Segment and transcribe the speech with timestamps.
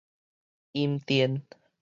[0.73, 1.43] 陰電